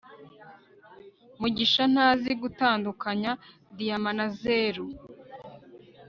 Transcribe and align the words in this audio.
mugisha 1.39 1.83
ntazi 1.93 2.31
gutandukanya 2.41 3.31
diyama 3.77 4.11
na 4.17 4.27
zeru 4.39 4.85